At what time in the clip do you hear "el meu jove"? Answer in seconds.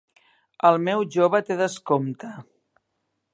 0.69-1.41